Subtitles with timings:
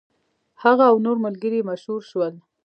[0.63, 2.33] هغه او نور ملګري یې مشهور شول.